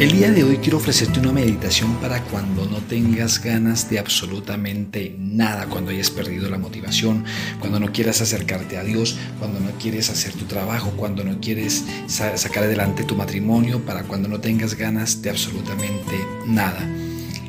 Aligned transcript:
El 0.00 0.12
día 0.12 0.30
de 0.30 0.44
hoy 0.44 0.58
quiero 0.58 0.76
ofrecerte 0.76 1.18
una 1.18 1.32
meditación 1.32 1.96
para 1.96 2.22
cuando 2.22 2.66
no 2.66 2.78
tengas 2.78 3.42
ganas 3.42 3.90
de 3.90 3.98
absolutamente 3.98 5.16
nada, 5.18 5.66
cuando 5.66 5.90
hayas 5.90 6.08
perdido 6.08 6.48
la 6.48 6.56
motivación, 6.56 7.24
cuando 7.58 7.80
no 7.80 7.90
quieras 7.90 8.20
acercarte 8.20 8.78
a 8.78 8.84
Dios, 8.84 9.18
cuando 9.40 9.58
no 9.58 9.72
quieres 9.72 10.08
hacer 10.08 10.34
tu 10.34 10.44
trabajo, 10.44 10.92
cuando 10.96 11.24
no 11.24 11.40
quieres 11.40 11.84
sacar 12.06 12.62
adelante 12.62 13.02
tu 13.02 13.16
matrimonio, 13.16 13.84
para 13.84 14.04
cuando 14.04 14.28
no 14.28 14.38
tengas 14.38 14.76
ganas 14.76 15.20
de 15.20 15.30
absolutamente 15.30 16.16
nada. 16.46 16.88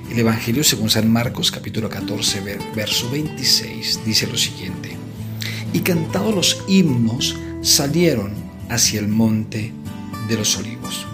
El 0.09 0.17
Evangelio 0.17 0.63
según 0.63 0.89
San 0.89 1.07
Marcos 1.07 1.51
capítulo 1.51 1.87
14 1.87 2.41
verso 2.75 3.11
26 3.11 3.99
dice 4.03 4.25
lo 4.25 4.37
siguiente. 4.39 4.97
Y 5.71 5.81
cantados 5.81 6.33
los 6.33 6.63
himnos 6.67 7.37
salieron 7.61 8.33
hacia 8.69 8.99
el 8.99 9.07
monte 9.07 9.71
de 10.27 10.35
los 10.35 10.57
olivos 10.57 11.08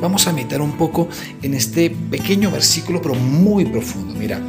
vamos 0.00 0.26
a 0.26 0.32
meditar 0.32 0.60
un 0.60 0.72
poco 0.72 1.08
en 1.42 1.54
este 1.54 1.90
pequeño 1.90 2.50
versículo, 2.50 3.00
pero 3.00 3.14
muy 3.14 3.64
profundo. 3.64 4.14
Mira, 4.14 4.40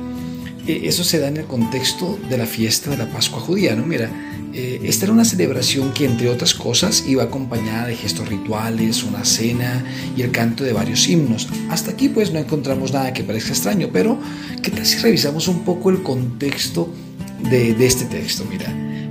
eh, 0.68 0.82
eso 0.84 1.04
se 1.04 1.20
da 1.20 1.28
en 1.28 1.38
el 1.38 1.46
contexto 1.46 2.20
de 2.30 2.38
la 2.38 2.46
fiesta 2.46 2.90
de 2.90 2.98
la 2.98 3.08
Pascua 3.08 3.40
judía, 3.40 3.76
¿no? 3.76 3.86
Mira, 3.86 4.10
eh, 4.54 4.82
esta 4.84 5.06
era 5.06 5.14
una 5.14 5.26
celebración 5.26 5.94
que, 5.94 6.06
entre 6.06 6.30
otras 6.30 6.54
cosas, 6.54 7.06
iba 7.08 7.24
acompañada 7.24 7.88
de 7.88 7.96
gestos 7.96 8.28
rituales, 8.28 9.04
una 9.04 9.24
cena 9.24 9.86
y 10.16 10.22
el 10.22 10.32
canto 10.32 10.64
de 10.64 10.74
varios 10.74 11.08
himnos. 11.08 11.48
Hasta 11.70 11.92
aquí, 11.92 12.10
pues, 12.10 12.32
no 12.32 12.40
encontramos 12.40 12.92
nada 12.92 13.14
que 13.14 13.24
parezca 13.24 13.52
extraño, 13.52 13.90
pero 13.94 14.20
¿qué 14.62 14.70
tal 14.70 14.86
si 14.86 14.98
revisamos 14.98 15.48
un 15.48 15.62
poco 15.62 15.90
el 15.90 16.04
contexto 16.04 16.94
de, 17.50 17.72
este 17.86 18.06
texto? 18.06 18.46
Mira, 18.50 18.66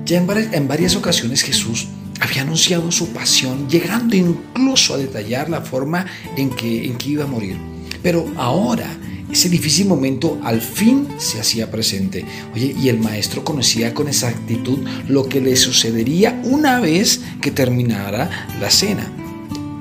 ya 0.05 0.19
en 0.19 0.69
varias 0.69 0.97
ocasiones 0.97 1.43
Jesús 1.43 1.89
había 2.21 2.43
anunciado 2.43 2.91
su 2.93 3.09
pasión, 3.09 3.69
llegando 3.69 4.15
incluso 4.15 4.95
a 4.95 4.99
detallar 4.99 5.49
la 5.49 5.63
forma 5.63 6.07
en 6.37 6.51
que, 6.51 6.85
en 6.85 6.97
que 6.97 7.11
iba 7.11 7.25
a 7.25 7.27
morir. 7.27 7.57
Pero 8.03 8.31
ahora, 8.37 8.87
ese 9.33 9.49
difícil 9.49 9.87
momento 9.87 10.41
al 10.43 10.61
fin 10.61 11.07
se 11.19 11.41
hacía 11.41 11.71
presente. 11.71 12.25
Oye, 12.55 12.75
y 12.81 12.89
el 12.89 12.99
maestro 12.99 13.45
conocía 13.45 13.95
con 13.95 14.09
exactitud 14.09 14.79
lo 15.09 15.29
que 15.29 15.41
le 15.41 15.57
sucedería 15.57 16.41
una 16.45 16.81
vez 16.81 17.21
que 17.41 17.51
terminara 17.51 18.49
la 18.61 18.71
cena. 18.71 19.11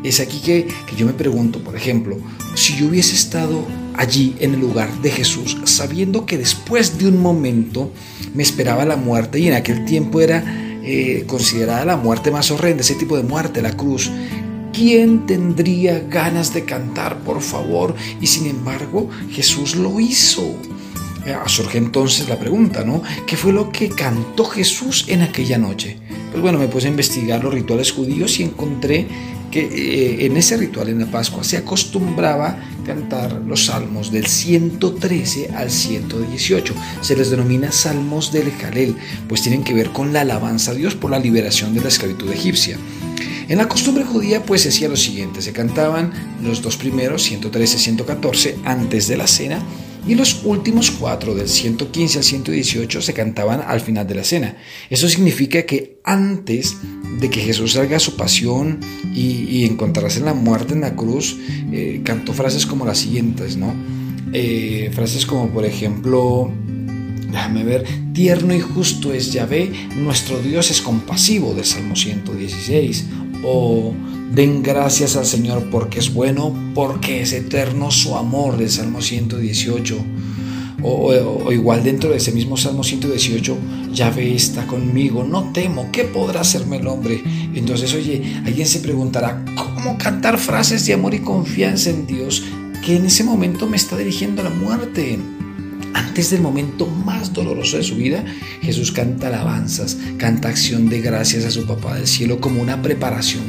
Es 0.03 0.19
aquí 0.19 0.39
que, 0.39 0.67
que 0.87 0.95
yo 0.95 1.05
me 1.05 1.13
pregunto, 1.13 1.61
por 1.63 1.75
ejemplo, 1.75 2.17
si 2.55 2.77
yo 2.77 2.87
hubiese 2.87 3.15
estado 3.15 3.65
allí 3.95 4.35
en 4.39 4.53
el 4.53 4.61
lugar 4.61 4.89
de 5.01 5.11
Jesús, 5.11 5.57
sabiendo 5.65 6.25
que 6.25 6.37
después 6.37 6.97
de 6.97 7.07
un 7.07 7.21
momento 7.21 7.91
me 8.33 8.43
esperaba 8.43 8.85
la 8.85 8.95
muerte 8.95 9.39
y 9.39 9.47
en 9.47 9.55
aquel 9.55 9.83
tiempo 9.85 10.21
era 10.21 10.68
eh, 10.83 11.23
considerada 11.27 11.85
la 11.85 11.97
muerte 11.97 12.31
más 12.31 12.51
horrenda, 12.51 12.81
ese 12.81 12.95
tipo 12.95 13.17
de 13.17 13.23
muerte, 13.23 13.61
la 13.61 13.75
cruz. 13.75 14.09
¿Quién 14.73 15.25
tendría 15.25 15.99
ganas 15.99 16.53
de 16.53 16.63
cantar, 16.63 17.19
por 17.19 17.41
favor? 17.41 17.95
Y 18.21 18.27
sin 18.27 18.47
embargo, 18.47 19.09
Jesús 19.31 19.75
lo 19.75 19.99
hizo. 19.99 20.55
Eh, 21.25 21.35
surge 21.47 21.77
entonces 21.77 22.29
la 22.29 22.39
pregunta, 22.39 22.83
¿no? 22.83 23.01
¿Qué 23.27 23.35
fue 23.35 23.51
lo 23.51 23.71
que 23.71 23.89
cantó 23.89 24.45
Jesús 24.45 25.05
en 25.07 25.21
aquella 25.21 25.57
noche? 25.57 25.97
Pues 26.31 26.41
bueno, 26.41 26.59
me 26.59 26.67
puse 26.67 26.87
a 26.87 26.91
investigar 26.91 27.43
los 27.43 27.53
rituales 27.53 27.91
judíos 27.91 28.39
y 28.39 28.43
encontré 28.43 29.07
que 29.51 29.61
eh, 29.61 30.25
en 30.25 30.37
ese 30.37 30.57
ritual 30.57 30.89
en 30.89 30.99
la 30.99 31.05
Pascua 31.07 31.43
se 31.43 31.57
acostumbraba 31.57 32.57
cantar 32.85 33.41
los 33.45 33.65
salmos 33.65 34.11
del 34.11 34.27
113 34.27 35.51
al 35.55 35.71
118. 35.71 36.73
Se 37.01 37.15
les 37.15 37.29
denomina 37.29 37.71
salmos 37.71 38.31
del 38.31 38.51
Jalel, 38.51 38.95
pues 39.27 39.41
tienen 39.41 39.63
que 39.63 39.73
ver 39.73 39.89
con 39.89 40.13
la 40.13 40.21
alabanza 40.21 40.71
a 40.71 40.75
Dios 40.75 40.95
por 40.95 41.11
la 41.11 41.19
liberación 41.19 41.73
de 41.73 41.81
la 41.81 41.89
esclavitud 41.89 42.31
egipcia. 42.31 42.77
En 43.47 43.57
la 43.57 43.67
costumbre 43.67 44.03
judía 44.03 44.43
pues 44.43 44.61
se 44.61 44.69
hacía 44.69 44.89
lo 44.89 44.95
siguiente, 44.95 45.41
se 45.41 45.53
cantaban 45.53 46.13
los 46.43 46.61
dos 46.61 46.77
primeros, 46.77 47.23
113 47.23 47.77
y 47.77 47.79
114, 47.79 48.57
antes 48.63 49.07
de 49.07 49.17
la 49.17 49.25
cena, 49.25 49.63
y 50.07 50.15
los 50.15 50.43
últimos 50.43 50.91
cuatro, 50.91 51.35
del 51.35 51.47
115 51.47 52.17
al 52.19 52.23
118, 52.23 53.01
se 53.01 53.13
cantaban 53.13 53.61
al 53.65 53.81
final 53.81 54.07
de 54.07 54.15
la 54.15 54.23
cena. 54.23 54.57
Eso 54.89 55.07
significa 55.07 55.63
que 55.63 55.99
antes 56.03 56.77
de 57.19 57.29
que 57.29 57.41
Jesús 57.41 57.73
salga 57.73 57.97
a 57.97 57.99
su 57.99 58.15
pasión 58.15 58.79
y, 59.13 59.65
encontrarse 59.65 60.19
en 60.19 60.25
la 60.25 60.33
muerte 60.33 60.73
en 60.73 60.81
la 60.81 60.95
cruz, 60.95 61.37
eh, 61.71 62.01
cantó 62.03 62.33
frases 62.33 62.65
como 62.65 62.85
las 62.85 62.99
siguientes, 62.99 63.57
¿no? 63.57 63.73
Eh, 64.31 64.89
frases 64.93 65.25
como, 65.25 65.49
por 65.49 65.65
ejemplo, 65.65 66.51
déjame 67.31 67.63
ver, 67.63 67.85
tierno 68.13 68.55
y 68.55 68.59
justo 68.59 69.13
es 69.13 69.31
Yahvé, 69.31 69.71
nuestro 69.97 70.39
Dios 70.39 70.71
es 70.71 70.81
compasivo, 70.81 71.53
de 71.53 71.63
Salmo 71.63 71.95
116, 71.95 73.05
o 73.43 73.93
Den 74.31 74.61
gracias 74.61 75.15
al 75.15 75.25
Señor 75.25 75.69
porque 75.71 75.97
es 75.97 76.13
bueno, 76.13 76.53
porque 76.75 77.21
es 77.21 77.33
eterno 77.33 77.89
su 77.89 78.15
amor 78.15 78.57
del 78.57 78.69
Salmo 78.69 79.01
118. 79.01 79.97
O, 80.83 81.51
igual 81.51 81.83
dentro 81.83 82.11
de 82.11 82.17
ese 82.17 82.31
mismo 82.31 82.55
Salmo 82.55 82.83
118, 82.83 83.57
Yahvé 83.91 84.35
está 84.35 84.67
conmigo, 84.67 85.23
no 85.23 85.51
temo, 85.51 85.89
¿qué 85.91 86.03
podrá 86.03 86.41
hacerme 86.41 86.77
el 86.77 86.87
hombre? 86.87 87.23
Entonces, 87.55 87.93
oye, 87.95 88.41
alguien 88.45 88.67
se 88.67 88.79
preguntará, 88.79 89.43
¿cómo 89.55 89.97
cantar 89.97 90.37
frases 90.37 90.85
de 90.85 90.93
amor 90.93 91.15
y 91.15 91.19
confianza 91.19 91.89
en 91.89 92.05
Dios 92.05 92.43
que 92.85 92.97
en 92.97 93.07
ese 93.07 93.23
momento 93.23 93.67
me 93.67 93.77
está 93.77 93.97
dirigiendo 93.97 94.41
a 94.41 94.45
la 94.45 94.51
muerte? 94.51 95.17
Antes 95.95 96.29
del 96.29 96.41
momento 96.41 96.85
más 96.85 97.33
doloroso 97.33 97.77
de 97.77 97.83
su 97.83 97.95
vida, 97.95 98.23
Jesús 98.61 98.91
canta 98.91 99.27
alabanzas, 99.27 99.97
canta 100.17 100.49
acción 100.49 100.87
de 100.87 101.01
gracias 101.01 101.45
a 101.45 101.51
su 101.51 101.65
papá 101.65 101.95
del 101.95 102.07
cielo 102.07 102.39
como 102.39 102.61
una 102.61 102.81
preparación 102.81 103.43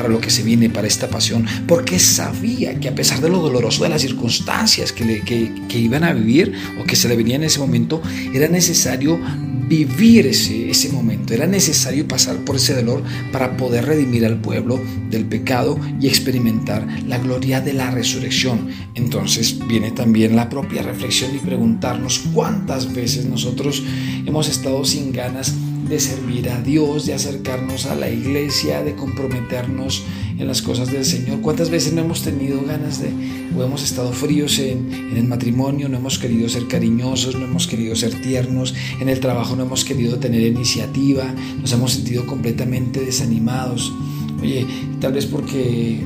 para 0.00 0.14
lo 0.14 0.18
que 0.18 0.30
se 0.30 0.42
viene, 0.42 0.70
para 0.70 0.88
esta 0.88 1.10
pasión, 1.10 1.44
porque 1.66 1.98
sabía 1.98 2.80
que 2.80 2.88
a 2.88 2.94
pesar 2.94 3.20
de 3.20 3.28
lo 3.28 3.38
doloroso 3.38 3.82
de 3.82 3.90
las 3.90 4.00
circunstancias 4.00 4.92
que, 4.92 5.04
le, 5.04 5.20
que, 5.20 5.78
iban 5.78 6.04
a 6.04 6.14
vivir 6.14 6.54
o 6.80 6.84
que 6.84 6.96
se 6.96 7.06
le 7.06 7.16
venía 7.16 7.36
en 7.36 7.44
ese 7.44 7.58
momento, 7.58 8.00
era 8.32 8.48
necesario 8.48 9.20
vivir 9.68 10.26
ese, 10.26 10.70
ese 10.70 10.88
momento, 10.88 11.34
era 11.34 11.46
necesario 11.46 12.08
pasar 12.08 12.38
por 12.46 12.56
ese 12.56 12.74
dolor 12.74 13.02
para 13.30 13.58
poder 13.58 13.84
redimir 13.84 14.24
al 14.24 14.40
pueblo 14.40 14.80
del 15.10 15.26
pecado 15.26 15.78
y 16.00 16.08
experimentar 16.08 16.86
la 17.06 17.18
gloria 17.18 17.60
de 17.60 17.74
la 17.74 17.90
resurrección. 17.90 18.70
Entonces 18.94 19.58
viene 19.68 19.90
también 19.90 20.34
la 20.34 20.48
propia 20.48 20.82
reflexión 20.82 21.36
y 21.36 21.38
preguntarnos 21.40 22.20
cuántas 22.32 22.94
veces 22.94 23.26
nosotros 23.26 23.82
hemos 24.24 24.48
estado 24.48 24.82
sin 24.86 25.12
ganas 25.12 25.54
de 25.90 25.98
servir 25.98 26.48
a 26.48 26.62
Dios, 26.62 27.04
de 27.04 27.14
acercarnos 27.14 27.86
a 27.86 27.96
la 27.96 28.08
iglesia, 28.08 28.82
de 28.84 28.94
comprometernos 28.94 30.04
en 30.38 30.46
las 30.46 30.62
cosas 30.62 30.92
del 30.92 31.04
Señor. 31.04 31.40
¿Cuántas 31.40 31.68
veces 31.68 31.92
no 31.92 32.02
hemos 32.02 32.22
tenido 32.22 32.62
ganas 32.62 33.02
de, 33.02 33.10
o 33.56 33.64
hemos 33.64 33.82
estado 33.82 34.12
fríos 34.12 34.60
en, 34.60 34.88
el 35.16 35.24
matrimonio, 35.24 35.88
no 35.88 35.98
hemos 35.98 36.20
querido 36.20 36.48
ser 36.48 36.68
cariñosos, 36.68 37.34
no 37.34 37.44
hemos 37.44 37.66
querido 37.66 37.96
ser 37.96 38.14
tiernos, 38.22 38.72
en 39.00 39.08
el 39.08 39.18
trabajo 39.18 39.56
no 39.56 39.64
hemos 39.64 39.84
querido 39.84 40.18
tener 40.20 40.42
iniciativa, 40.42 41.34
nos 41.60 41.72
hemos 41.72 41.92
sentido 41.92 42.24
completamente 42.24 43.00
desanimados? 43.00 43.92
Oye, 44.40 44.64
tal 45.00 45.12
vez 45.12 45.26
porque 45.26 45.98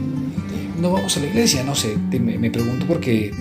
no 0.81 0.93
vamos 0.93 1.15
a 1.19 1.21
la 1.21 1.27
iglesia, 1.27 1.63
no 1.63 1.75
sé, 1.75 1.95
me, 2.11 2.39
me 2.39 2.51
pregunto 2.51 2.87
porque 2.89 3.33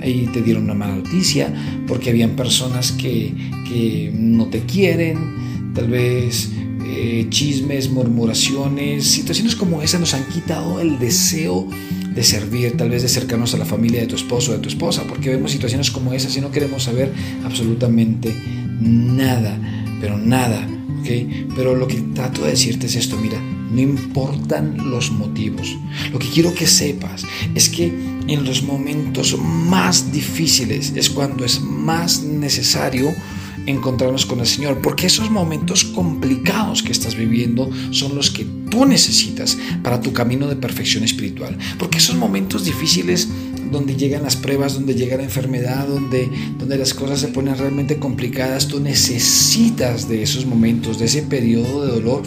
ahí 0.00 0.26
te 0.32 0.40
dieron 0.40 0.64
una 0.64 0.74
mala 0.74 0.96
noticia, 0.96 1.52
porque 1.86 2.08
habían 2.08 2.30
personas 2.30 2.92
que, 2.92 3.34
que 3.68 4.10
no 4.14 4.46
te 4.46 4.60
quieren, 4.60 5.42
tal 5.74 5.88
vez 5.88 6.50
eh, 6.84 7.26
chismes, 7.30 7.90
murmuraciones, 7.90 9.06
situaciones 9.06 9.56
como 9.56 9.82
esa 9.82 9.98
nos 9.98 10.14
han 10.14 10.24
quitado 10.28 10.80
el 10.80 10.98
deseo 10.98 11.68
de 12.14 12.22
servir, 12.22 12.76
tal 12.76 12.90
vez 12.90 13.02
de 13.02 13.06
acercarnos 13.06 13.54
a 13.54 13.58
la 13.58 13.64
familia 13.64 14.00
de 14.00 14.06
tu 14.06 14.16
esposo 14.16 14.52
o 14.52 14.54
de 14.54 14.60
tu 14.60 14.68
esposa, 14.68 15.04
porque 15.08 15.30
vemos 15.30 15.50
situaciones 15.50 15.90
como 15.90 16.12
esas 16.12 16.36
y 16.36 16.40
no 16.40 16.50
queremos 16.50 16.82
saber 16.82 17.12
absolutamente 17.44 18.34
nada, 18.80 19.58
pero 20.00 20.18
nada, 20.18 20.68
¿ok? 21.00 21.54
Pero 21.56 21.74
lo 21.74 21.86
que 21.88 22.00
trato 22.14 22.42
de 22.42 22.50
decirte 22.50 22.86
es 22.86 22.96
esto, 22.96 23.16
mira, 23.16 23.40
no 23.40 23.80
importan 23.80 24.90
los 24.90 25.10
motivos. 25.10 25.76
Lo 26.12 26.18
que 26.18 26.28
quiero 26.28 26.52
que 26.52 26.66
sepas 26.66 27.24
es 27.54 27.70
que 27.70 27.86
en 27.86 28.44
los 28.44 28.62
momentos 28.62 29.38
más 29.38 30.12
difíciles 30.12 30.92
es 30.94 31.08
cuando 31.08 31.44
es 31.44 31.60
más 31.60 32.22
necesario 32.22 33.14
encontrarnos 33.66 34.26
con 34.26 34.40
el 34.40 34.46
Señor, 34.46 34.80
porque 34.82 35.06
esos 35.06 35.30
momentos 35.30 35.84
complicados 35.84 36.82
que 36.82 36.92
estás 36.92 37.14
viviendo 37.14 37.70
son 37.90 38.14
los 38.14 38.30
que 38.30 38.44
tú 38.70 38.86
necesitas 38.86 39.58
para 39.82 40.00
tu 40.00 40.12
camino 40.12 40.48
de 40.48 40.56
perfección 40.56 41.04
espiritual, 41.04 41.56
porque 41.78 41.98
esos 41.98 42.16
momentos 42.16 42.64
difíciles 42.64 43.28
donde 43.70 43.96
llegan 43.96 44.22
las 44.22 44.36
pruebas, 44.36 44.74
donde 44.74 44.94
llega 44.94 45.16
la 45.16 45.22
enfermedad, 45.24 45.86
donde, 45.86 46.30
donde 46.58 46.76
las 46.76 46.92
cosas 46.92 47.20
se 47.20 47.28
ponen 47.28 47.56
realmente 47.56 47.98
complicadas, 47.98 48.68
tú 48.68 48.80
necesitas 48.80 50.08
de 50.08 50.22
esos 50.22 50.44
momentos, 50.44 50.98
de 50.98 51.06
ese 51.06 51.22
periodo 51.22 51.86
de 51.86 51.92
dolor 51.92 52.22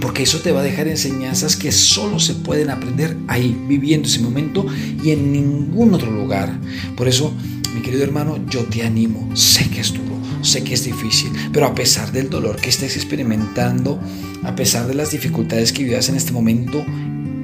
porque 0.00 0.22
eso 0.22 0.38
te 0.38 0.50
va 0.50 0.60
a 0.60 0.64
dejar 0.64 0.88
enseñanzas 0.88 1.56
que 1.56 1.70
solo 1.72 2.18
se 2.18 2.34
pueden 2.34 2.70
aprender 2.70 3.16
ahí, 3.28 3.56
viviendo 3.68 4.08
ese 4.08 4.20
momento 4.20 4.66
y 5.04 5.10
en 5.10 5.30
ningún 5.30 5.92
otro 5.94 6.10
lugar. 6.10 6.58
Por 6.96 7.06
eso, 7.06 7.32
mi 7.74 7.82
querido 7.82 8.02
hermano, 8.02 8.38
yo 8.48 8.64
te 8.64 8.82
animo, 8.82 9.28
sé 9.36 9.68
que 9.68 9.80
es 9.80 9.92
duro, 9.92 10.09
sé 10.42 10.64
que 10.64 10.74
es 10.74 10.84
difícil, 10.84 11.30
pero 11.52 11.66
a 11.66 11.74
pesar 11.74 12.12
del 12.12 12.30
dolor 12.30 12.56
que 12.56 12.70
estés 12.70 12.96
experimentando, 12.96 14.00
a 14.42 14.54
pesar 14.54 14.86
de 14.86 14.94
las 14.94 15.10
dificultades 15.10 15.72
que 15.72 15.84
vivas 15.84 16.08
en 16.08 16.16
este 16.16 16.32
momento, 16.32 16.84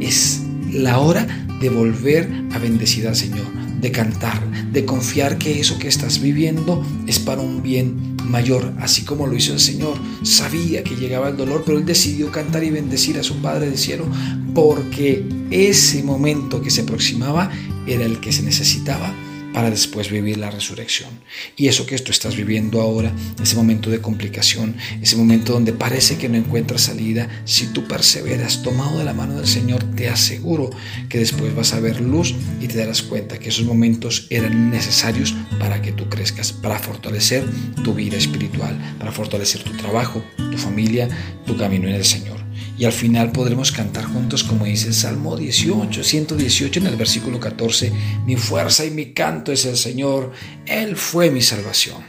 es 0.00 0.42
la 0.70 0.98
hora 0.98 1.26
de 1.60 1.68
volver 1.70 2.28
a 2.52 2.58
bendecir 2.58 3.06
al 3.06 3.16
Señor, 3.16 3.46
de 3.80 3.90
cantar, 3.92 4.40
de 4.72 4.84
confiar 4.84 5.38
que 5.38 5.60
eso 5.60 5.78
que 5.78 5.88
estás 5.88 6.20
viviendo 6.20 6.84
es 7.06 7.18
para 7.18 7.40
un 7.40 7.62
bien 7.62 8.16
mayor, 8.24 8.72
así 8.78 9.02
como 9.02 9.26
lo 9.26 9.36
hizo 9.36 9.52
el 9.52 9.60
Señor. 9.60 9.96
Sabía 10.22 10.82
que 10.82 10.96
llegaba 10.96 11.28
el 11.28 11.36
dolor, 11.36 11.62
pero 11.64 11.78
él 11.78 11.86
decidió 11.86 12.30
cantar 12.30 12.64
y 12.64 12.70
bendecir 12.70 13.18
a 13.18 13.22
su 13.22 13.40
Padre 13.40 13.66
del 13.66 13.78
cielo 13.78 14.06
porque 14.54 15.24
ese 15.50 16.02
momento 16.02 16.62
que 16.62 16.70
se 16.70 16.82
aproximaba 16.82 17.50
era 17.86 18.04
el 18.04 18.20
que 18.20 18.32
se 18.32 18.42
necesitaba 18.42 19.14
para 19.56 19.70
después 19.70 20.10
vivir 20.10 20.36
la 20.36 20.50
resurrección. 20.50 21.08
Y 21.56 21.68
eso 21.68 21.86
que 21.86 21.98
tú 21.98 22.12
estás 22.12 22.36
viviendo 22.36 22.82
ahora, 22.82 23.10
ese 23.42 23.56
momento 23.56 23.88
de 23.88 24.02
complicación, 24.02 24.76
ese 25.00 25.16
momento 25.16 25.54
donde 25.54 25.72
parece 25.72 26.18
que 26.18 26.28
no 26.28 26.36
encuentras 26.36 26.82
salida, 26.82 27.26
si 27.46 27.68
tú 27.68 27.88
perseveras 27.88 28.62
tomado 28.62 28.98
de 28.98 29.06
la 29.06 29.14
mano 29.14 29.38
del 29.38 29.46
Señor, 29.46 29.82
te 29.96 30.10
aseguro 30.10 30.68
que 31.08 31.20
después 31.20 31.54
vas 31.54 31.72
a 31.72 31.80
ver 31.80 32.02
luz 32.02 32.34
y 32.60 32.66
te 32.66 32.76
darás 32.76 33.00
cuenta 33.00 33.38
que 33.38 33.48
esos 33.48 33.64
momentos 33.64 34.26
eran 34.28 34.70
necesarios 34.70 35.34
para 35.58 35.80
que 35.80 35.92
tú 35.92 36.06
crezcas, 36.10 36.52
para 36.52 36.78
fortalecer 36.78 37.42
tu 37.82 37.94
vida 37.94 38.18
espiritual, 38.18 38.78
para 38.98 39.10
fortalecer 39.10 39.62
tu 39.62 39.74
trabajo, 39.78 40.22
tu 40.36 40.58
familia, 40.58 41.08
tu 41.46 41.56
camino 41.56 41.88
en 41.88 41.94
el 41.94 42.04
Señor. 42.04 42.35
Y 42.78 42.84
al 42.84 42.92
final 42.92 43.32
podremos 43.32 43.72
cantar 43.72 44.04
juntos 44.04 44.44
como 44.44 44.66
dice 44.66 44.88
el 44.88 44.94
Salmo 44.94 45.36
18, 45.36 46.04
118 46.04 46.80
en 46.80 46.86
el 46.86 46.96
versículo 46.96 47.40
14, 47.40 47.92
mi 48.26 48.36
fuerza 48.36 48.84
y 48.84 48.90
mi 48.90 49.12
canto 49.12 49.50
es 49.50 49.64
el 49.64 49.76
Señor, 49.76 50.32
Él 50.66 50.96
fue 50.96 51.30
mi 51.30 51.40
salvación. 51.40 52.04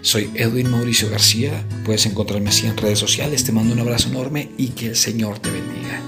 Soy 0.00 0.30
Edwin 0.34 0.70
Mauricio 0.70 1.08
García, 1.08 1.64
puedes 1.84 2.06
encontrarme 2.06 2.50
así 2.50 2.66
en 2.66 2.76
redes 2.76 2.98
sociales, 2.98 3.44
te 3.44 3.52
mando 3.52 3.72
un 3.72 3.80
abrazo 3.80 4.08
enorme 4.08 4.50
y 4.58 4.68
que 4.68 4.88
el 4.88 4.96
Señor 4.96 5.38
te 5.38 5.50
bendiga. 5.50 6.02